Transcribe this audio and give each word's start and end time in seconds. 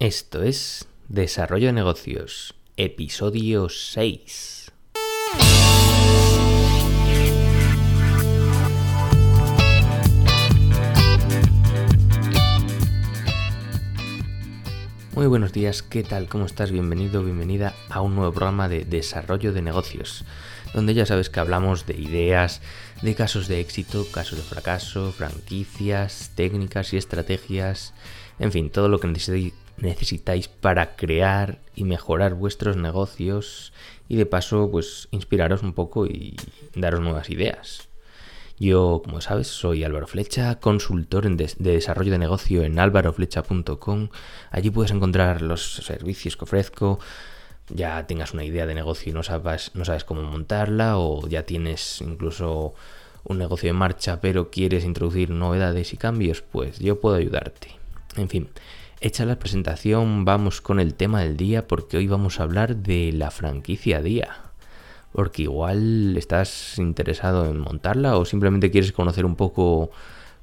Esto 0.00 0.42
es 0.42 0.88
Desarrollo 1.10 1.66
de 1.66 1.74
Negocios, 1.74 2.54
episodio 2.78 3.68
6. 3.68 4.72
Muy 15.12 15.26
buenos 15.26 15.52
días, 15.52 15.82
¿qué 15.82 16.02
tal? 16.02 16.28
¿Cómo 16.28 16.46
estás? 16.46 16.72
Bienvenido, 16.72 17.22
bienvenida 17.22 17.74
a 17.90 18.00
un 18.00 18.14
nuevo 18.14 18.32
programa 18.32 18.70
de 18.70 18.86
Desarrollo 18.86 19.52
de 19.52 19.60
Negocios, 19.60 20.24
donde 20.72 20.94
ya 20.94 21.04
sabes 21.04 21.28
que 21.28 21.40
hablamos 21.40 21.84
de 21.84 22.00
ideas, 22.00 22.62
de 23.02 23.14
casos 23.14 23.48
de 23.48 23.60
éxito, 23.60 24.06
casos 24.10 24.38
de 24.38 24.44
fracaso, 24.44 25.12
franquicias, 25.12 26.32
técnicas 26.34 26.94
y 26.94 26.96
estrategias, 26.96 27.92
en 28.38 28.50
fin, 28.50 28.70
todo 28.70 28.88
lo 28.88 28.98
que 28.98 29.06
necesitáis 29.80 30.48
para 30.48 30.96
crear 30.96 31.58
y 31.74 31.84
mejorar 31.84 32.34
vuestros 32.34 32.76
negocios 32.76 33.72
y 34.08 34.16
de 34.16 34.26
paso 34.26 34.70
pues 34.70 35.08
inspiraros 35.10 35.62
un 35.62 35.72
poco 35.72 36.06
y 36.06 36.36
daros 36.74 37.00
nuevas 37.00 37.30
ideas. 37.30 37.88
Yo, 38.58 39.00
como 39.02 39.22
sabes, 39.22 39.46
soy 39.46 39.84
Álvaro 39.84 40.06
Flecha, 40.06 40.60
consultor 40.60 41.34
de, 41.34 41.54
desarrollo 41.58 42.12
de 42.12 42.18
negocio 42.18 42.62
en 42.62 42.78
álvaroflecha.com. 42.78 44.10
Allí 44.50 44.70
puedes 44.70 44.92
encontrar 44.92 45.40
los 45.40 45.76
servicios 45.76 46.36
que 46.36 46.44
ofrezco, 46.44 46.98
ya 47.70 48.06
tengas 48.06 48.34
una 48.34 48.44
idea 48.44 48.66
de 48.66 48.74
negocio 48.74 49.10
y 49.10 49.14
no 49.14 49.22
sabes, 49.22 49.70
no 49.74 49.86
sabes 49.86 50.04
cómo 50.04 50.22
montarla 50.22 50.98
o 50.98 51.26
ya 51.26 51.44
tienes 51.44 52.02
incluso 52.02 52.74
un 53.24 53.38
negocio 53.38 53.70
en 53.70 53.76
marcha 53.76 54.20
pero 54.20 54.50
quieres 54.50 54.84
introducir 54.84 55.30
novedades 55.30 55.94
y 55.94 55.96
cambios, 55.96 56.42
pues 56.42 56.78
yo 56.80 57.00
puedo 57.00 57.16
ayudarte. 57.16 57.68
En 58.16 58.28
fin, 58.28 58.48
hecha 59.00 59.24
la 59.24 59.38
presentación, 59.38 60.24
vamos 60.24 60.60
con 60.60 60.78
el 60.78 60.94
tema 60.94 61.20
del 61.20 61.36
día 61.36 61.66
porque 61.66 61.96
hoy 61.96 62.06
vamos 62.06 62.38
a 62.38 62.42
hablar 62.42 62.76
de 62.76 63.12
la 63.12 63.30
franquicia 63.30 64.02
Día 64.02 64.50
porque 65.12 65.42
igual 65.42 66.16
estás 66.16 66.78
interesado 66.78 67.46
en 67.46 67.58
montarla 67.58 68.16
o 68.16 68.24
simplemente 68.24 68.70
quieres 68.70 68.92
conocer 68.92 69.24
un 69.24 69.36
poco 69.36 69.90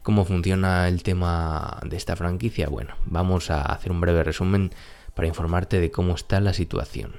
cómo 0.03 0.25
funciona 0.25 0.87
el 0.87 1.03
tema 1.03 1.79
de 1.85 1.97
esta 1.97 2.15
franquicia. 2.15 2.67
Bueno, 2.67 2.95
vamos 3.05 3.49
a 3.49 3.61
hacer 3.61 3.91
un 3.91 4.01
breve 4.01 4.23
resumen 4.23 4.71
para 5.13 5.27
informarte 5.27 5.79
de 5.79 5.91
cómo 5.91 6.15
está 6.15 6.41
la 6.41 6.53
situación. 6.53 7.13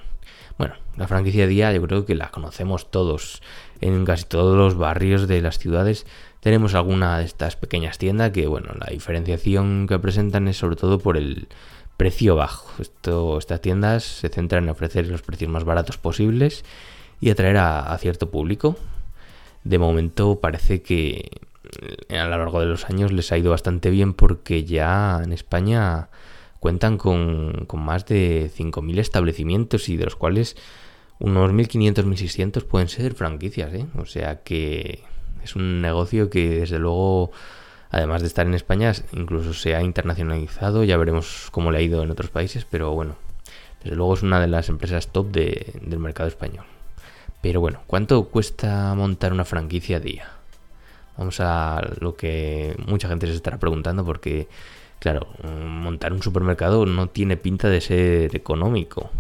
Bueno, 0.59 0.75
la 0.97 1.07
franquicia 1.07 1.47
Día 1.47 1.73
yo 1.73 1.81
creo 1.83 2.05
que 2.05 2.15
la 2.15 2.31
conocemos 2.31 2.91
todos. 2.91 3.43
En 3.81 4.05
casi 4.05 4.25
todos 4.25 4.57
los 4.57 4.77
barrios 4.77 5.29
de 5.29 5.41
las 5.41 5.59
ciudades 5.59 6.05
tenemos 6.41 6.75
alguna 6.75 7.19
de 7.19 7.25
estas 7.25 7.57
pequeñas 7.57 7.99
tiendas 7.99 8.31
que, 8.31 8.47
bueno, 8.47 8.69
la 8.79 8.87
diferenciación 8.91 9.87
que 9.89 9.99
presentan 9.99 10.49
es 10.49 10.57
sobre 10.57 10.77
todo 10.77 10.99
por 10.99 11.17
el 11.17 11.49
precio 11.97 12.37
bajo. 12.37 12.71
Estas 13.39 13.61
tiendas 13.61 14.05
se 14.05 14.29
centran 14.29 14.65
en 14.65 14.71
ofrecer 14.71 15.09
los 15.09 15.23
precios 15.23 15.51
más 15.51 15.65
baratos 15.65 15.99
posibles 15.99 16.65
y 17.21 17.31
atraer 17.31 17.57
a, 17.59 17.99
cierto 17.99 18.31
público. 18.31 18.77
De 19.65 19.79
momento 19.79 20.39
parece 20.41 20.81
que 20.81 21.29
a 22.09 22.25
lo 22.25 22.31
largo 22.31 22.61
de 22.61 22.67
los 22.67 22.85
años 22.87 23.13
les 23.13 23.33
ha 23.33 23.37
ido 23.37 23.51
bastante 23.51 23.91
bien 23.91 24.15
porque 24.15 24.65
ya 24.65 25.21
en 25.23 25.33
España 25.33 26.09
cuentan 26.61 26.99
con, 26.99 27.67
más 27.75 28.07
de 28.07 28.51
5.000 28.57 28.99
establecimientos 29.01 29.89
y 29.89 29.97
de 29.97 30.05
los 30.05 30.15
cuales 30.15 30.57
unos 31.19 31.51
1.500, 31.51 32.05
1.600 32.05 32.65
pueden 32.65 32.89
ser 32.89 33.15
franquicias. 33.15 33.75
¿eh? 33.75 33.87
O 33.97 34.07
sea 34.07 34.43
que 34.45 35.03
es 35.43 35.57
un 35.57 35.81
negocio 35.81 36.31
que 36.31 36.61
desde 36.61 36.79
luego, 36.79 37.31
además 37.91 38.23
de 38.23 38.29
estar 38.29 38.47
en 38.47 38.55
España, 38.55 38.93
incluso 39.13 39.55
se 39.55 39.75
ha 39.75 39.83
internacionalizado. 39.83 40.85
Ya 40.85 40.97
veremos 40.97 41.49
cómo 41.51 41.71
le 41.71 41.79
ha 41.79 41.83
ido 41.83 42.03
en 42.03 42.11
otros 42.11 42.31
países, 42.31 42.65
pero 42.65 42.93
bueno, 42.93 43.17
desde 43.83 43.97
luego 43.97 44.15
es 44.15 44.23
una 44.23 44.41
de 44.41 44.49
las 44.49 44.69
empresas 44.69 45.09
top 45.09 45.29
del 45.29 45.99
mercado 45.99 46.29
español. 46.29 46.65
Pero 47.41 47.61
bueno, 47.61 47.81
¿cuánto 47.87 48.25
cuesta 48.29 48.95
montar 48.95 49.33
una 49.33 49.45
franquicia 49.45 49.99
a 49.99 50.01
día? 50.01 50.29
Vamos 51.17 51.41
a 51.41 51.83
lo 52.01 52.15
que 52.17 52.77
mucha 52.87 53.09
gente 53.09 53.27
se 53.27 53.35
estará 53.35 53.59
preguntando 53.59 54.05
porque, 54.05 54.49
claro, 54.99 55.29
montar 55.43 56.13
un 56.13 56.23
supermercado 56.23 56.87
no 56.87 57.09
tiene 57.09 57.37
pinta 57.37 57.69
de 57.69 57.81
ser 57.81 58.37
económico. 58.37 59.11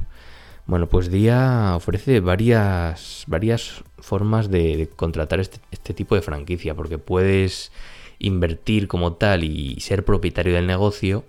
Bueno, 0.68 0.86
pues 0.86 1.10
Día 1.10 1.72
ofrece 1.76 2.20
varias, 2.20 3.24
varias 3.26 3.82
formas 4.00 4.50
de, 4.50 4.90
contratar 4.96 5.40
este, 5.40 5.60
este, 5.70 5.94
tipo 5.94 6.14
de 6.14 6.20
franquicia, 6.20 6.74
porque 6.74 6.98
puedes 6.98 7.72
invertir 8.18 8.86
como 8.86 9.14
tal 9.14 9.44
y 9.44 9.80
ser 9.80 10.04
propietario 10.04 10.54
del 10.54 10.66
negocio, 10.66 11.24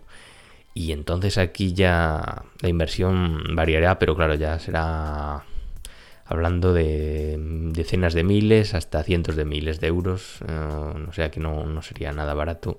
y 0.73 0.91
entonces 0.91 1.37
aquí 1.37 1.73
ya 1.73 2.43
la 2.61 2.67
inversión 2.69 3.55
variará, 3.55 3.97
pero 3.97 4.13
claro, 4.13 4.35
ya 4.35 4.59
será 4.59 5.45
hablando 6.25 6.73
de 6.73 7.37
decenas 7.71 8.13
de 8.13 8.25
miles 8.25 8.73
hasta 8.73 9.03
cientos 9.03 9.37
de 9.37 9.45
miles 9.45 9.79
de 9.79 9.87
euros, 9.87 10.39
eh, 10.49 11.05
o 11.09 11.13
sea 11.13 11.31
que 11.31 11.39
no, 11.39 11.81
sería 11.81 12.11
nada 12.11 12.33
barato. 12.33 12.77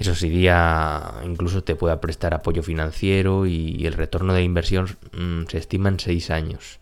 Eso 0.00 0.16
sería, 0.16 1.14
incluso 1.24 1.62
te 1.62 1.76
pueda 1.76 2.00
prestar 2.00 2.34
apoyo 2.34 2.64
financiero 2.64 3.46
y, 3.46 3.86
el 3.86 3.92
retorno 3.92 4.34
de 4.34 4.42
inversión 4.42 4.88
mm, 5.16 5.42
se 5.48 5.58
estima 5.58 5.90
en 5.90 6.00
seis 6.00 6.30
años. 6.30 6.80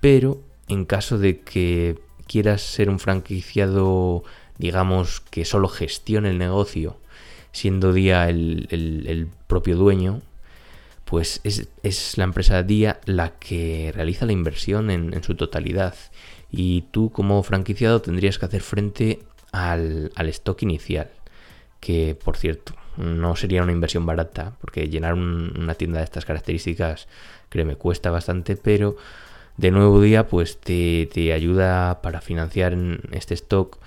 Pero 0.00 0.40
en 0.68 0.86
caso 0.86 1.18
de 1.18 1.40
que 1.40 1.98
quieras 2.26 2.62
ser 2.62 2.88
un 2.88 2.98
franquiciado, 2.98 4.24
digamos, 4.56 5.20
que 5.20 5.44
solo 5.44 5.68
gestione 5.68 6.30
el 6.30 6.38
negocio, 6.38 6.96
siendo 7.52 7.92
día 7.92 8.30
el 8.30 9.28
propio 9.46 9.76
dueño, 9.76 10.22
pues 11.12 11.42
es, 11.44 12.16
la 12.16 12.24
empresa 12.24 12.62
Día 12.62 12.98
la 13.04 13.32
que 13.38 13.92
realiza 13.94 14.24
la 14.24 14.32
inversión 14.32 14.90
en, 14.90 15.22
su 15.22 15.34
totalidad. 15.34 15.94
Y 16.50 16.84
tú 16.90 17.10
como 17.10 17.42
franquiciado 17.42 18.00
tendrías 18.00 18.38
que 18.38 18.46
hacer 18.46 18.62
frente 18.62 19.20
al, 19.52 20.10
stock 20.16 20.62
inicial, 20.62 21.10
que 21.82 22.14
por 22.14 22.36
cierto 22.36 22.74
no 22.96 23.34
sería 23.34 23.62
una 23.62 23.72
inversión 23.72 24.06
barata, 24.06 24.54
porque 24.60 24.88
llenar 24.88 25.14
una 25.14 25.74
tienda 25.74 25.98
de 25.98 26.04
estas 26.04 26.24
características, 26.24 27.08
créeme, 27.48 27.74
cuesta 27.74 28.10
bastante, 28.10 28.56
pero 28.56 28.96
de 29.56 29.72
nuevo 29.72 30.00
día 30.00 30.28
pues 30.28 30.60
te, 30.60 31.32
ayuda 31.34 32.00
para 32.00 32.20
financiar 32.20 32.76
este 33.10 33.34
stock. 33.34 33.78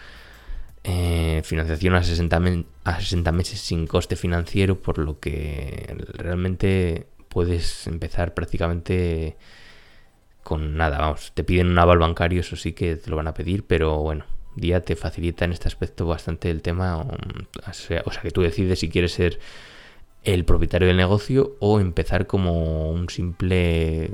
Eh, 0.84 1.42
financiación 1.44 1.96
a 1.96 2.04
60, 2.04 2.42
a 2.84 3.00
60 3.00 3.32
meses 3.32 3.60
sin 3.60 3.88
coste 3.88 4.16
financiero, 4.16 4.78
por 4.78 5.00
lo 5.00 5.20
que 5.20 5.98
realmente 6.14 7.08
puedes 7.30 7.88
empezar 7.88 8.36
prácticamente 8.36 9.36
con 10.44 10.78
nada, 10.78 11.00
vamos, 11.00 11.32
te 11.34 11.44
piden 11.44 11.70
un 11.70 11.80
aval 11.80 11.98
bancario, 11.98 12.42
eso 12.42 12.56
sí 12.56 12.74
que 12.74 12.98
te 12.98 13.10
lo 13.10 13.16
van 13.16 13.28
a 13.28 13.34
pedir, 13.34 13.66
pero 13.66 13.98
bueno, 13.98 14.26
Día 14.56 14.82
te 14.82 14.96
facilita 14.96 15.46
en 15.46 15.52
este 15.52 15.68
aspecto 15.68 16.06
bastante 16.06 16.50
el 16.50 16.62
tema, 16.62 16.98
o 16.98 17.74
sea, 17.74 18.04
que 18.22 18.32
tú 18.32 18.42
decides 18.42 18.80
si 18.80 18.90
quieres 18.90 19.14
ser 19.14 19.40
el 20.24 20.46
propietario 20.46 20.88
del 20.88 20.98
negocio 20.98 21.56
o 21.60 21.80
empezar 21.80 22.26
como 22.26 22.90
un 22.90 23.10
simple, 23.10 24.12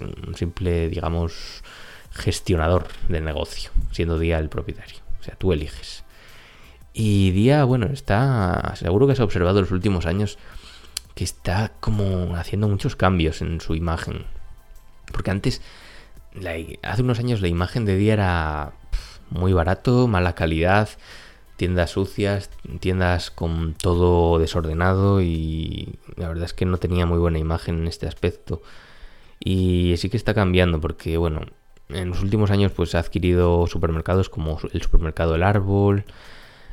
un 0.00 0.34
simple, 0.34 0.88
digamos, 0.88 1.62
gestionador 2.10 2.88
del 3.08 3.24
negocio, 3.24 3.70
siendo 3.90 4.18
Día 4.18 4.38
el 4.38 4.48
propietario, 4.48 4.98
o 5.20 5.22
sea, 5.22 5.34
tú 5.36 5.52
eliges. 5.52 6.04
Y 6.92 7.32
Día, 7.32 7.64
bueno, 7.64 7.86
está, 7.86 8.74
seguro 8.76 9.06
que 9.06 9.16
se 9.16 9.22
ha 9.22 9.24
observado 9.24 9.58
en 9.58 9.64
los 9.64 9.72
últimos 9.72 10.06
años 10.06 10.38
que 11.14 11.24
está 11.24 11.72
como 11.80 12.36
haciendo 12.36 12.68
muchos 12.68 12.96
cambios 12.96 13.40
en 13.40 13.60
su 13.60 13.74
imagen. 13.74 14.24
Porque 15.12 15.30
antes, 15.30 15.62
hace 16.82 17.02
unos 17.02 17.18
años 17.18 17.40
la 17.40 17.48
imagen 17.48 17.84
de 17.84 17.96
día 17.96 18.14
era 18.14 18.72
muy 19.34 19.52
barato, 19.52 20.08
mala 20.08 20.34
calidad, 20.34 20.88
tiendas 21.56 21.90
sucias, 21.90 22.50
tiendas 22.80 23.30
con 23.30 23.74
todo 23.74 24.38
desordenado 24.38 25.20
y 25.20 25.98
la 26.16 26.28
verdad 26.28 26.44
es 26.44 26.54
que 26.54 26.64
no 26.64 26.78
tenía 26.78 27.04
muy 27.04 27.18
buena 27.18 27.38
imagen 27.38 27.80
en 27.80 27.86
este 27.88 28.06
aspecto. 28.06 28.62
Y 29.40 29.94
sí 29.98 30.08
que 30.08 30.16
está 30.16 30.32
cambiando 30.34 30.80
porque, 30.80 31.18
bueno, 31.18 31.42
en 31.90 32.08
los 32.08 32.22
últimos 32.22 32.50
años 32.50 32.72
pues 32.72 32.94
ha 32.94 33.00
adquirido 33.00 33.66
supermercados 33.66 34.30
como 34.30 34.58
el 34.72 34.82
supermercado 34.82 35.34
El 35.34 35.42
Árbol, 35.42 36.04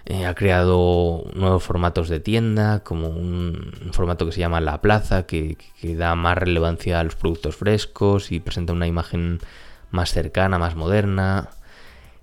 eh, 0.06 0.26
ha 0.26 0.34
creado 0.34 1.26
nuevos 1.36 1.64
formatos 1.64 2.10
de 2.10 2.20
tienda, 2.20 2.84
como 2.84 3.10
un, 3.10 3.74
formato 3.94 4.26
que 4.26 4.32
se 4.32 4.40
llama 4.40 4.62
La 4.62 4.82
Plaza, 4.82 5.26
que, 5.28 5.58
da 5.84 6.16
más 6.16 6.38
relevancia 6.38 7.00
a 7.00 7.04
los 7.04 7.16
productos 7.16 7.56
frescos 7.56 8.32
y 8.32 8.40
presenta 8.40 8.74
una 8.74 8.88
imagen 8.88 9.40
más 9.92 10.12
cercana, 10.12 10.58
más 10.58 10.76
moderna. 10.76 11.50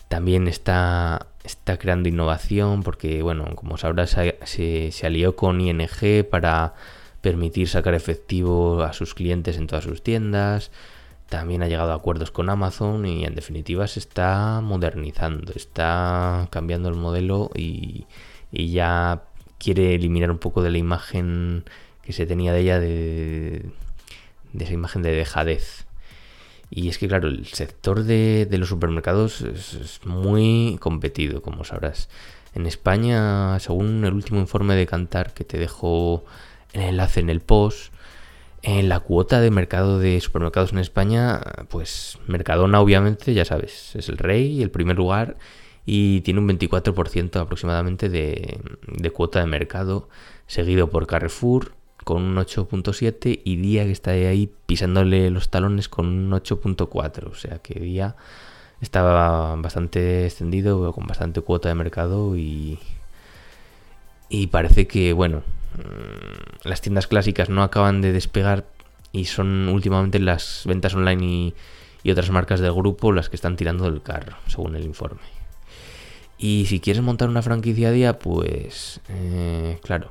También 0.08 0.48
está, 0.48 1.28
está 1.44 1.78
creando 1.78 2.08
innovación 2.08 2.82
porque, 2.82 3.22
bueno, 3.22 3.46
como 3.54 3.76
sabrás, 3.76 4.16
se, 4.44 4.92
alió 5.02 5.36
con 5.36 5.60
ING 5.60 5.88
para 6.30 6.74
permitir 7.20 7.68
sacar 7.68 7.94
efectivo 7.94 8.82
a 8.82 8.92
sus 8.92 9.14
clientes 9.14 9.56
en 9.58 9.66
todas 9.66 9.84
sus 9.84 10.02
tiendas. 10.02 10.70
También 11.28 11.62
ha 11.62 11.68
llegado 11.68 11.92
a 11.92 11.96
acuerdos 11.96 12.30
con 12.30 12.48
Amazon 12.48 13.04
y 13.04 13.24
en 13.24 13.34
definitiva 13.34 13.86
se 13.86 14.00
está 14.00 14.60
modernizando, 14.62 15.52
está 15.54 16.48
cambiando 16.50 16.88
el 16.88 16.94
modelo 16.94 17.50
y, 17.54 18.06
ya 18.50 19.24
quiere 19.58 19.94
eliminar 19.94 20.30
un 20.30 20.38
poco 20.38 20.62
de 20.62 20.70
la 20.70 20.78
imagen 20.78 21.64
que 22.02 22.14
se 22.14 22.24
tenía 22.24 22.52
de 22.54 22.60
ella 22.60 22.80
de, 22.80 23.70
de 24.54 24.64
esa 24.64 24.72
imagen 24.72 25.02
de 25.02 25.12
dejadez. 25.12 25.87
Y 26.70 26.88
es 26.88 26.98
que, 26.98 27.08
claro, 27.08 27.28
el 27.28 27.46
sector 27.46 28.04
de, 28.04 28.46
los 28.52 28.68
supermercados 28.68 29.40
es, 29.40 30.00
muy 30.04 30.76
competido, 30.80 31.42
como 31.42 31.64
sabrás. 31.64 32.08
En 32.54 32.66
España, 32.66 33.58
según 33.60 34.04
el 34.04 34.12
último 34.12 34.40
informe 34.40 34.74
de 34.74 34.86
Cantar, 34.86 35.32
que 35.32 35.44
te 35.44 35.58
dejo 35.58 36.24
el 36.72 36.82
enlace 36.82 37.20
en 37.20 37.30
el 37.30 37.40
post, 37.40 37.92
en 38.62 38.88
la 38.88 39.00
cuota 39.00 39.40
de 39.40 39.50
mercado 39.50 39.98
de 39.98 40.20
supermercados 40.20 40.72
en 40.72 40.78
España, 40.78 41.40
pues 41.68 42.18
Mercadona, 42.26 42.80
obviamente, 42.80 43.32
ya 43.32 43.44
sabes, 43.44 43.94
es 43.94 44.08
el 44.08 44.18
rey, 44.18 44.62
el 44.62 44.70
primer 44.70 44.96
lugar, 44.96 45.36
y 45.86 46.20
tiene 46.22 46.40
un 46.40 46.48
24% 46.48 47.40
aproximadamente 47.40 48.08
de 48.10 49.10
cuota 49.14 49.40
de 49.40 49.46
mercado, 49.46 50.08
seguido 50.46 50.90
por 50.90 51.06
Carrefour, 51.06 51.77
con 52.08 52.22
un 52.22 52.36
8.7 52.36 53.42
y 53.44 53.56
Día 53.56 53.84
que 53.84 53.92
está 53.92 54.12
ahí 54.12 54.50
pisándole 54.64 55.28
los 55.28 55.50
talones 55.50 55.90
con 55.90 56.06
un 56.06 56.30
8.4. 56.30 57.30
O 57.30 57.34
sea 57.34 57.58
que 57.58 57.78
Día 57.78 58.16
estaba 58.80 59.54
bastante 59.56 60.24
extendido, 60.24 60.90
con 60.94 61.06
bastante 61.06 61.42
cuota 61.42 61.68
de 61.68 61.74
mercado 61.74 62.34
y, 62.34 62.78
y 64.30 64.46
parece 64.46 64.86
que, 64.86 65.12
bueno, 65.12 65.42
mm, 65.76 66.66
las 66.66 66.80
tiendas 66.80 67.08
clásicas 67.08 67.50
no 67.50 67.62
acaban 67.62 68.00
de 68.00 68.14
despegar 68.14 68.64
y 69.12 69.26
son 69.26 69.68
últimamente 69.68 70.18
las 70.18 70.62
ventas 70.64 70.94
online 70.94 71.54
y, 72.02 72.10
otras 72.10 72.30
marcas 72.30 72.60
del 72.60 72.72
grupo 72.72 73.12
las 73.12 73.28
que 73.28 73.36
están 73.36 73.56
tirando 73.56 73.84
del 73.84 74.00
carro, 74.00 74.38
según 74.46 74.76
el 74.76 74.84
informe. 74.84 75.20
Y 76.38 76.64
si 76.68 76.80
quieres 76.80 77.02
montar 77.02 77.28
una 77.28 77.42
franquicia 77.42 77.90
día, 77.90 78.18
pues 78.18 79.02
eh, 79.10 79.78
claro, 79.82 80.10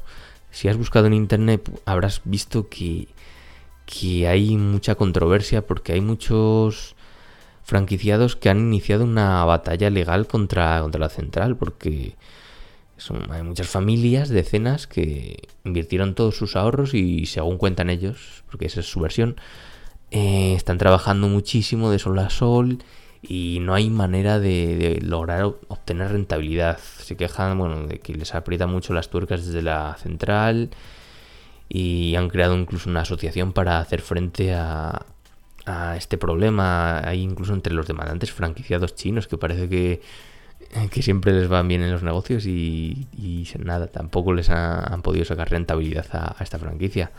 si 0.57 0.67
has 0.69 0.77
buscado 0.77 1.05
en 1.05 1.13
internet 1.13 1.69
habrás 1.85 2.21
visto 2.23 2.67
que, 2.67 3.09
que 3.85 4.27
hay 4.27 4.57
mucha 4.57 4.95
controversia 4.95 5.67
porque 5.67 5.93
hay 5.93 6.01
muchos 6.01 6.95
franquiciados 7.61 8.35
que 8.35 8.49
han 8.49 8.57
iniciado 8.57 9.03
una 9.03 9.45
batalla 9.45 9.91
legal 9.91 10.25
contra, 10.25 10.81
contra 10.81 10.99
la 10.99 11.09
central 11.09 11.57
porque 11.57 12.15
son, 12.97 13.31
hay 13.31 13.43
muchas 13.43 13.67
familias, 13.67 14.29
decenas, 14.29 14.87
que 14.87 15.47
invirtieron 15.63 16.15
todos 16.15 16.35
sus 16.35 16.55
ahorros 16.55 16.95
y 16.95 17.27
según 17.27 17.59
cuentan 17.59 17.91
ellos, 17.91 18.43
porque 18.49 18.65
esa 18.65 18.79
es 18.79 18.87
su 18.87 18.99
versión, 18.99 19.35
eh, 20.09 20.55
están 20.55 20.79
trabajando 20.79 21.27
muchísimo 21.27 21.91
de 21.91 21.99
sol 21.99 22.17
a 22.17 22.31
sol 22.31 22.79
y 23.27 23.59
no 23.61 23.73
hay 23.73 23.89
manera 23.89 24.39
de, 24.39 24.99
lograr 25.03 25.43
obtener 25.67 26.11
rentabilidad. 26.11 26.79
Se 26.79 27.17
quejan, 27.17 27.57
bueno, 27.57 27.87
de 27.87 27.99
que 27.99 28.13
les 28.13 28.33
aprieta 28.33 28.67
mucho 28.67 28.93
las 28.93 29.09
tuercas 29.09 29.45
desde 29.45 29.61
la 29.61 29.95
central 29.97 30.69
y 31.67 32.15
han 32.15 32.29
creado 32.29 32.57
incluso 32.57 32.89
una 32.89 33.01
asociación 33.01 33.51
para 33.51 33.79
hacer 33.79 34.01
frente 34.01 34.53
a, 34.53 35.05
este 35.97 36.17
problema. 36.17 36.99
Hay 37.05 37.21
incluso 37.21 37.53
entre 37.53 37.73
los 37.73 37.87
demandantes 37.87 38.31
franquiciados 38.31 38.95
chinos 38.95 39.27
que 39.27 39.37
parece 39.37 39.67
que, 39.67 40.01
que 40.89 41.01
siempre 41.01 41.33
les 41.33 41.49
van 41.49 41.67
bien 41.67 41.81
en 41.83 41.91
los 41.91 42.03
negocios 42.03 42.45
y, 42.45 43.05
nada, 43.59 43.87
tampoco 43.87 44.31
les 44.31 44.49
han 44.49 45.01
podido 45.01 45.25
sacar 45.25 45.49
rentabilidad 45.49 46.05
a 46.13 46.41
esta 46.41 46.57
franquicia. 46.57 47.11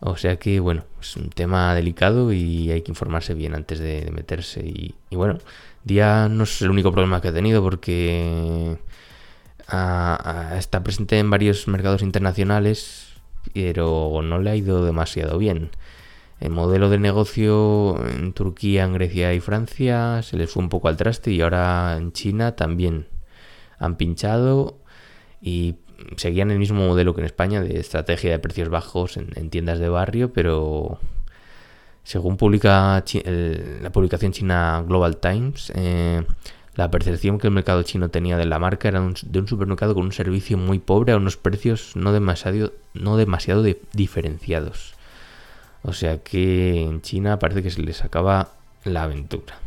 O 0.00 0.16
sea 0.16 0.36
que, 0.38 0.60
bueno, 0.60 0.84
es 1.00 1.16
un 1.16 1.30
tema 1.30 1.74
delicado 1.74 2.32
y 2.32 2.70
hay 2.70 2.82
que 2.82 2.90
informarse 2.90 3.34
bien 3.34 3.54
antes 3.54 3.78
de, 3.78 4.10
meterse. 4.12 4.60
Y, 4.60 4.94
bueno, 5.10 5.38
Día 5.84 6.28
no 6.28 6.44
es 6.44 6.60
el 6.62 6.70
único 6.70 6.92
problema 6.92 7.20
que 7.20 7.28
ha 7.28 7.32
tenido 7.32 7.62
porque 7.62 8.78
está 9.68 10.82
presente 10.84 11.18
en 11.18 11.30
varios 11.30 11.66
mercados 11.68 12.02
internacionales, 12.02 13.14
pero 13.54 14.20
no 14.22 14.38
le 14.38 14.50
ha 14.50 14.56
ido 14.56 14.84
demasiado 14.84 15.38
bien. 15.38 15.70
El 16.40 16.50
modelo 16.50 16.90
de 16.90 16.98
negocio 16.98 17.96
en 18.08 18.34
Turquía, 18.34 18.84
en 18.84 18.92
Grecia 18.92 19.32
y 19.32 19.40
Francia 19.40 20.22
se 20.22 20.36
les 20.36 20.50
fue 20.50 20.62
un 20.62 20.68
poco 20.68 20.88
al 20.88 20.98
traste 20.98 21.30
y 21.30 21.40
ahora 21.40 21.96
en 21.96 22.12
China 22.12 22.54
también 22.56 23.06
han 23.78 23.96
pinchado 23.96 24.78
y 25.40 25.76
seguían 26.16 26.50
el 26.50 26.58
mismo 26.58 26.86
modelo 26.86 27.14
que 27.14 27.20
en 27.20 27.26
España 27.26 27.60
de 27.60 27.78
estrategia 27.78 28.30
de 28.30 28.38
precios 28.38 28.68
bajos 28.68 29.16
en, 29.16 29.50
tiendas 29.50 29.78
de 29.78 29.88
barrio, 29.88 30.32
pero 30.32 30.98
según 32.04 32.36
publica 32.36 33.02
la 33.24 33.90
publicación 33.92 34.32
china 34.32 34.84
Global 34.86 35.16
Times, 35.16 35.72
eh, 35.74 36.22
la 36.74 36.90
percepción 36.90 37.38
que 37.38 37.46
el 37.46 37.52
mercado 37.52 37.82
chino 37.82 38.10
tenía 38.10 38.36
de 38.36 38.44
la 38.44 38.58
marca 38.58 38.88
era 38.88 39.00
de 39.00 39.38
un 39.38 39.48
supermercado 39.48 39.94
con 39.94 40.04
un 40.04 40.12
servicio 40.12 40.58
muy 40.58 40.78
pobre 40.78 41.12
a 41.12 41.16
unos 41.16 41.36
precios 41.36 41.96
no 41.96 42.12
demasiado, 42.12 42.72
no 42.92 43.16
demasiado 43.16 43.64
diferenciados. 43.92 44.94
O 45.82 45.92
sea 45.92 46.18
que 46.18 46.82
en 46.82 47.00
China 47.00 47.38
parece 47.38 47.62
que 47.62 47.70
se 47.70 47.80
les 47.80 48.04
acaba 48.04 48.50
la 48.84 49.04
aventura. 49.04 49.58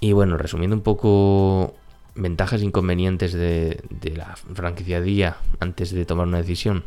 Y 0.00 0.12
bueno, 0.12 0.38
resumiendo 0.38 0.76
un 0.76 0.82
poco 0.82 1.74
ventajas 2.16 2.62
e 2.62 2.64
inconvenientes 2.64 3.32
de, 3.32 3.80
la 4.14 4.36
franquicia 4.36 5.00
día 5.00 5.36
antes 5.60 5.92
de 5.92 6.04
tomar 6.04 6.26
una 6.26 6.38
decisión. 6.38 6.84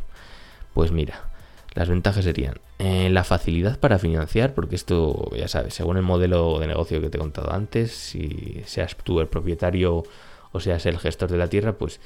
Pues 0.74 0.92
mira, 0.92 1.30
las 1.74 1.90
ventajas 1.90 2.26
serían 2.26 2.56
eh, 2.80 3.10
la 3.10 3.24
facilidad 3.24 3.80
para 3.80 4.00
financiar, 4.00 4.54
porque 4.54 4.76
esto, 4.76 5.30
ya 5.36 5.48
sabes, 5.48 5.74
según 5.74 5.98
el 5.98 6.04
modelo 6.04 6.60
de 6.60 6.68
negocio 6.68 7.02
que 7.02 7.10
te 7.10 7.18
he 7.18 7.22
contado 7.22 7.54
antes, 7.54 7.92
si 7.92 8.62
seas 8.66 8.96
tú 9.04 9.20
el 9.20 9.28
propietario 9.28 10.04
o 10.52 10.60
seas 10.60 10.86
el 10.86 10.98
gestor 11.00 11.30
de 11.30 11.38
la 11.38 11.48
tierra, 11.48 11.74
pues 11.74 12.00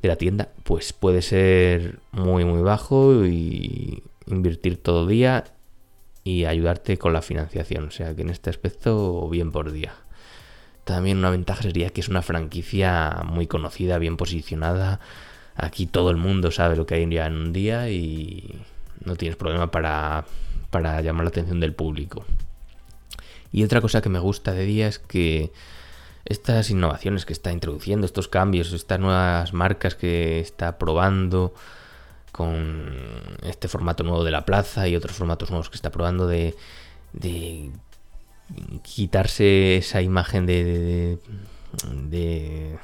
de 0.00 0.08
la 0.08 0.16
tienda, 0.16 0.48
pues 0.64 0.92
puede 0.92 1.22
ser 1.22 2.00
muy 2.10 2.44
muy 2.44 2.62
bajo 2.62 3.24
y 3.24 4.02
invertir 4.26 4.76
todo 4.76 5.06
día 5.06 5.44
y 6.24 6.44
ayudarte 6.44 6.98
con 6.98 7.12
la 7.12 7.22
financiación. 7.22 7.86
O 7.86 7.90
sea 7.90 8.14
que 8.14 8.22
en 8.22 8.30
este 8.30 8.50
aspecto, 8.50 9.28
bien 9.28 9.52
por 9.52 9.72
día. 9.72 9.94
También 10.84 11.18
una 11.18 11.30
ventaja 11.30 11.62
sería 11.62 11.90
que 11.90 12.00
es 12.00 12.08
una 12.08 12.22
franquicia 12.22 13.22
muy 13.24 13.46
conocida, 13.46 13.98
bien 13.98 14.16
posicionada. 14.16 15.00
Aquí 15.54 15.86
todo 15.86 16.10
el 16.10 16.16
mundo 16.16 16.50
sabe 16.50 16.76
lo 16.76 16.86
que 16.86 16.94
hay 16.94 17.02
en 17.02 17.34
un 17.34 17.52
día 17.52 17.88
y 17.90 18.60
no 19.04 19.16
tienes 19.16 19.36
problema 19.36 19.70
para, 19.70 20.24
para 20.70 21.00
llamar 21.00 21.24
la 21.24 21.28
atención 21.28 21.60
del 21.60 21.74
público. 21.74 22.24
Y 23.52 23.64
otra 23.64 23.80
cosa 23.80 24.00
que 24.00 24.08
me 24.08 24.18
gusta 24.18 24.52
de 24.52 24.64
día 24.64 24.88
es 24.88 24.98
que 24.98 25.52
estas 26.24 26.70
innovaciones 26.70 27.26
que 27.26 27.32
está 27.32 27.52
introduciendo, 27.52 28.06
estos 28.06 28.28
cambios, 28.28 28.72
estas 28.72 28.98
nuevas 28.98 29.52
marcas 29.52 29.94
que 29.94 30.40
está 30.40 30.78
probando 30.78 31.52
con 32.32 32.94
este 33.42 33.68
formato 33.68 34.04
nuevo 34.04 34.24
de 34.24 34.30
la 34.30 34.46
plaza 34.46 34.88
y 34.88 34.96
otros 34.96 35.16
formatos 35.16 35.50
nuevos 35.50 35.68
que 35.68 35.76
está 35.76 35.90
probando 35.90 36.26
de, 36.26 36.56
de 37.12 37.70
quitarse 38.82 39.76
esa 39.76 40.02
imagen 40.02 40.46
de, 40.46 41.18
de, 42.08 42.78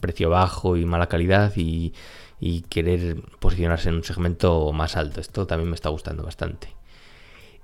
precio 0.00 0.30
bajo 0.30 0.76
y 0.76 0.84
mala 0.84 1.08
calidad 1.08 1.52
y, 1.56 1.92
querer 2.70 3.22
posicionarse 3.38 3.88
en 3.88 3.96
un 3.96 4.04
segmento 4.04 4.72
más 4.72 4.96
alto. 4.96 5.20
Esto 5.20 5.46
también 5.46 5.70
me 5.70 5.76
está 5.76 5.90
gustando 5.90 6.24
bastante. 6.24 6.74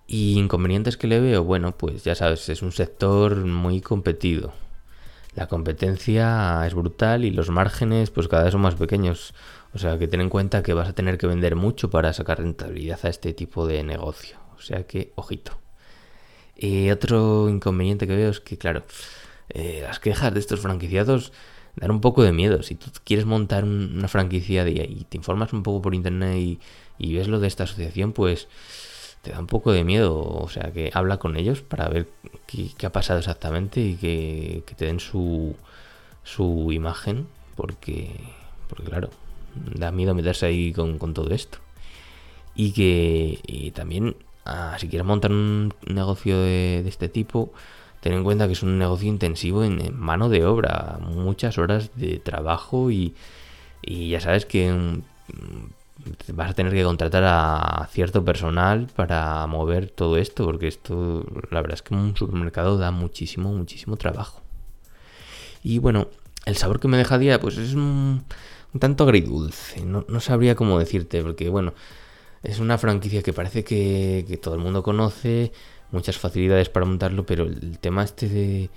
Y 0.06 0.38
inconvenientes 0.38 0.96
que 0.96 1.08
le 1.08 1.20
veo, 1.20 1.44
bueno, 1.44 1.76
pues 1.76 2.04
ya 2.04 2.14
sabes, 2.14 2.48
es 2.48 2.62
un 2.62 2.72
sector 2.72 3.36
muy 3.36 3.80
competido. 3.80 4.52
La 5.34 5.48
competencia 5.48 6.64
es 6.66 6.74
brutal 6.74 7.24
y 7.24 7.30
los 7.30 7.50
márgenes 7.50 8.10
pues 8.10 8.28
cada 8.28 8.44
vez 8.44 8.52
son 8.52 8.60
más 8.60 8.76
pequeños. 8.76 9.34
O 9.74 9.78
sea 9.78 9.98
que 9.98 10.08
ten 10.08 10.20
en 10.20 10.30
cuenta 10.30 10.62
que 10.62 10.74
vas 10.74 10.88
a 10.88 10.94
tener 10.94 11.18
que 11.18 11.26
vender 11.26 11.56
mucho 11.56 11.90
para 11.90 12.12
sacar 12.12 12.38
rentabilidad 12.38 13.00
a 13.02 13.08
este 13.08 13.34
tipo 13.34 13.66
de 13.66 13.82
negocio. 13.82 14.38
O 14.56 14.60
sea 14.60 14.84
que, 14.86 15.12
ojito. 15.16 15.58
Y 16.58 16.90
otro 16.90 17.48
inconveniente 17.48 18.08
que 18.08 18.16
veo 18.16 18.30
es 18.30 18.40
que, 18.40 18.58
claro, 18.58 18.82
eh, 19.50 19.80
las 19.84 20.00
quejas 20.00 20.34
de 20.34 20.40
estos 20.40 20.58
franquiciados 20.60 21.32
dan 21.76 21.92
un 21.92 22.00
poco 22.00 22.24
de 22.24 22.32
miedo. 22.32 22.64
Si 22.64 22.74
tú 22.74 22.90
quieres 23.04 23.26
montar 23.26 23.64
una 23.64 24.08
franquicia 24.08 24.68
y 24.68 25.06
te 25.08 25.16
informas 25.16 25.52
un 25.52 25.62
poco 25.62 25.80
por 25.80 25.94
internet 25.94 26.58
y, 26.98 27.14
ves 27.14 27.28
lo 27.28 27.38
de 27.38 27.46
esta 27.46 27.62
asociación, 27.62 28.12
pues 28.12 28.48
te 29.22 29.30
da 29.30 29.38
un 29.38 29.46
poco 29.46 29.70
de 29.70 29.84
miedo. 29.84 30.20
O 30.20 30.48
sea, 30.48 30.72
que 30.72 30.90
habla 30.92 31.18
con 31.18 31.36
ellos 31.36 31.62
para 31.62 31.88
ver 31.88 32.08
qué, 32.46 32.86
ha 32.86 32.90
pasado 32.92 33.20
exactamente 33.20 33.80
y 33.80 33.94
que, 33.94 34.64
te 34.76 34.86
den 34.86 34.98
su, 34.98 35.54
su 36.24 36.72
imagen, 36.72 37.28
porque, 37.54 38.10
porque, 38.68 38.84
claro, 38.84 39.10
da 39.54 39.92
miedo 39.92 40.12
meterse 40.12 40.46
ahí 40.46 40.72
con, 40.72 40.98
con 40.98 41.14
todo 41.14 41.30
esto. 41.32 41.58
Y 42.56 42.72
que 42.72 43.70
también 43.76 44.16
si 44.78 44.88
quieres 44.88 45.06
montar 45.06 45.32
un 45.32 45.74
negocio 45.86 46.40
de, 46.40 46.86
este 46.86 47.08
tipo, 47.08 47.52
ten 48.00 48.12
en 48.12 48.24
cuenta 48.24 48.46
que 48.46 48.52
es 48.52 48.62
un 48.62 48.78
negocio 48.78 49.08
intensivo 49.08 49.64
en, 49.64 49.98
mano 49.98 50.28
de 50.28 50.44
obra, 50.44 50.98
muchas 51.00 51.58
horas 51.58 51.90
de 51.96 52.18
trabajo 52.18 52.90
y, 52.90 53.14
ya 53.82 54.20
sabes 54.20 54.44
que 54.44 54.72
mm, 54.72 56.32
vas 56.34 56.50
a 56.50 56.54
tener 56.54 56.72
que 56.72 56.84
contratar 56.84 57.24
a 57.26 57.88
cierto 57.90 58.24
personal 58.24 58.88
para 58.94 59.46
mover 59.46 59.90
todo 59.90 60.16
esto, 60.16 60.44
porque 60.44 60.68
esto, 60.68 61.24
la 61.50 61.60
verdad 61.60 61.74
es 61.74 61.82
que 61.82 61.94
un 61.94 62.16
supermercado 62.16 62.78
da 62.78 62.90
muchísimo, 62.90 63.52
muchísimo 63.52 63.96
trabajo. 63.96 64.42
Y 65.62 65.78
bueno, 65.78 66.08
el 66.44 66.56
sabor 66.56 66.80
que 66.80 66.88
me 66.88 66.96
deja 66.96 67.18
día, 67.18 67.40
pues 67.40 67.58
es 67.58 67.74
un, 67.74 68.24
tanto 68.78 69.04
agridulce, 69.04 69.84
no, 69.84 70.04
no 70.08 70.20
sabría 70.20 70.54
cómo 70.54 70.78
decirte, 70.78 71.22
porque 71.22 71.48
bueno, 71.48 71.74
es 72.42 72.58
una 72.58 72.78
franquicia 72.78 73.22
que 73.22 73.32
parece 73.32 73.64
que, 73.64 74.38
todo 74.42 74.54
el 74.54 74.60
mundo 74.60 74.82
conoce, 74.82 75.52
muchas 75.90 76.18
facilidades 76.18 76.68
para 76.68 76.86
montarlo, 76.86 77.24
pero 77.26 77.44
el 77.44 77.78
tema 77.78 78.04
este 78.04 78.28
de, 78.28 78.70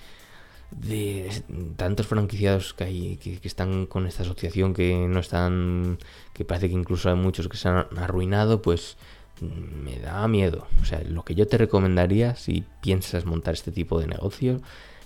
de 0.72 1.30
tantos 1.76 2.08
franquiciados 2.08 2.74
que 2.74 2.84
hay 2.86 3.18
que, 3.18 3.40
están 3.44 3.86
con 3.86 4.08
esta 4.08 4.24
asociación 4.24 4.74
que 4.74 4.96
no 5.08 5.20
están, 5.20 6.00
que 6.34 6.46
parece 6.46 6.70
que 6.70 6.76
incluso 6.76 7.10
hay 7.10 7.16
muchos 7.16 7.48
que 7.48 7.58
se 7.58 7.68
han 7.68 7.86
arruinado, 7.98 8.62
pues 8.62 8.98
me 9.42 10.00
da 10.00 10.28
miedo. 10.28 10.68
O 10.82 10.86
sea, 10.86 11.02
lo 11.04 11.24
que 11.24 11.36
yo 11.36 11.48
te 11.48 11.58
recomendaría 11.58 12.36
si 12.36 12.64
piensas 12.82 13.26
montar 13.26 13.54
este 13.54 13.72
tipo 13.72 14.00
de 14.00 14.08
negocio 14.08 14.62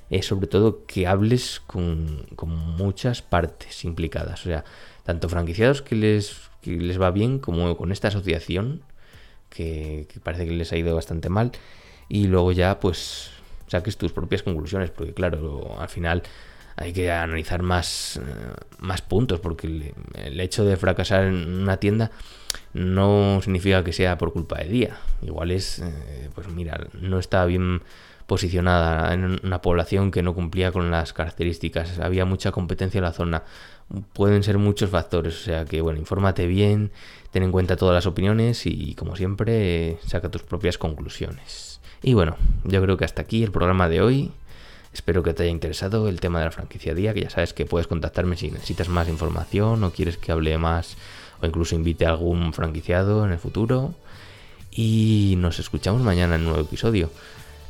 es 0.10 0.28
sobre 0.28 0.48
todo 0.48 0.86
que 0.86 1.08
hables 1.08 1.62
con, 1.66 2.28
con 2.36 2.50
muchas 2.50 3.22
partes 3.22 3.84
implicadas. 3.86 4.42
O 4.42 4.44
sea, 4.44 4.66
tanto 5.04 5.30
franquiciados 5.30 5.82
que 5.82 5.96
les, 5.96 6.50
les 6.66 7.00
va 7.00 7.12
bien 7.12 7.40
como 7.40 7.78
con 7.78 7.92
esta 7.92 8.10
asociación 8.10 8.82
que, 9.50 10.08
parece 10.24 10.46
que 10.46 10.52
les 10.52 10.72
ha 10.72 10.78
ido 10.78 10.96
bastante 10.96 11.30
mal. 11.30 11.52
Y 12.10 12.28
luego 12.28 12.52
ya 12.52 12.80
pues 12.80 13.32
saques 13.68 13.98
tus 13.98 14.12
propias 14.12 14.44
conclusiones, 14.44 14.92
porque 14.92 15.14
claro, 15.14 15.76
al 15.80 15.90
final 15.90 16.24
hay 16.76 16.94
que 16.94 17.12
analizar 17.12 17.64
más, 17.64 18.18
eh, 18.18 18.22
más 18.80 19.02
puntos, 19.02 19.40
porque 19.40 19.94
el, 20.16 20.40
hecho 20.40 20.66
de 20.66 20.78
fracasar 20.78 21.26
en 21.26 21.62
una 21.62 21.78
tienda 21.78 22.12
no 22.74 23.40
significa 23.42 23.84
que 23.84 23.94
sea 23.94 24.18
por 24.18 24.34
culpa 24.34 24.60
de 24.60 24.66
día. 24.66 24.98
Igual 25.22 25.52
es, 25.52 25.80
eh, 25.80 26.30
pues 26.36 26.48
mira, 26.50 26.88
no 26.94 27.20
está 27.20 27.46
bien 27.46 27.82
posicionada 28.28 29.14
en 29.14 29.40
una 29.44 29.62
población 29.62 30.12
que 30.12 30.24
no 30.24 30.34
cumplía 30.34 30.72
con 30.72 30.92
las 30.92 31.14
características, 31.14 32.00
había 32.00 32.26
mucha 32.26 32.52
competencia 32.52 33.00
en 33.00 33.04
la 33.04 33.14
zona, 33.14 33.44
pueden 34.14 34.44
ser 34.44 34.58
muchos 34.58 34.90
factores, 34.90 35.36
o 35.42 35.44
sea 35.44 35.66
que 35.66 35.82
bueno, 35.82 36.00
infórmate 36.00 36.48
bien, 36.48 36.92
ten 37.32 37.44
en 37.44 37.52
cuenta 37.52 37.76
todas 37.76 37.94
las 37.94 38.06
opiniones 38.06 38.66
y 38.66 38.96
como 38.96 39.16
siempre 39.16 39.98
saca 40.06 40.30
tus 40.30 40.44
propias 40.44 40.78
conclusiones. 40.78 41.80
Y 42.02 42.14
bueno, 42.14 42.36
yo 42.64 42.82
creo 42.82 42.98
que 42.98 43.06
hasta 43.06 43.24
aquí 43.24 43.44
el 43.44 43.52
programa 43.52 43.90
de 43.90 44.02
hoy. 44.02 44.32
Espero 44.94 45.24
que 45.24 45.34
te 45.34 45.44
haya 45.44 45.52
interesado 45.52 46.08
el 46.08 46.22
tema 46.22 46.40
de 46.40 46.46
la 46.46 46.52
franquicia 46.52 46.94
día, 46.94 47.14
que 47.14 47.24
ya 47.24 47.30
sabes 47.30 47.54
que 47.54 47.66
puedes 47.66 47.88
contactarme 47.88 48.38
si 48.38 48.50
necesitas 48.50 48.88
más 48.88 49.10
información 49.10 49.84
o 49.84 49.92
quieres 49.92 50.18
que 50.18 50.32
hable 50.32 50.58
más 50.58 50.96
o 51.42 51.46
incluso 51.46 51.76
invite 51.76 52.06
a 52.06 52.12
algún 52.12 52.54
franquiciado 52.54 53.26
en 53.26 53.32
el 53.32 53.40
futuro. 53.40 53.94
Y 54.72 55.36
nos 55.38 55.60
escuchamos 55.60 56.02
mañana 56.02 56.36
en 56.36 56.42
un 56.42 56.48
nuevo 56.48 56.62
episodio. 56.62 57.10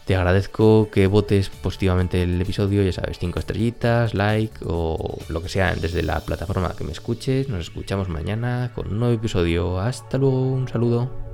Te 0.06 0.16
agradezco 0.16 0.90
que 0.92 1.08
votes 1.08 1.50
positivamente 1.50 2.22
el 2.22 2.40
episodio, 2.40 2.84
ya 2.84 2.92
sabes, 2.92 3.18
5 3.18 3.40
estrellitas, 3.40 4.14
like 4.14 4.56
o 4.64 5.18
lo 5.30 5.42
que 5.42 5.50
sea 5.50 5.74
desde 5.74 6.04
la 6.04 6.20
plataforma 6.20 6.76
que 6.78 6.84
me 6.84 6.92
escuches. 6.92 7.50
Nos 7.50 7.62
escuchamos 7.62 8.08
mañana 8.08 8.72
con 8.76 8.88
un 8.88 9.00
nuevo 9.00 9.16
episodio. 9.16 9.80
Hasta 9.80 10.20
luego, 10.20 10.52
un 10.52 10.68
saludo. 10.68 11.25